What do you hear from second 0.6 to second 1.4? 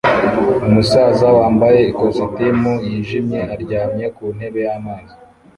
Umusaza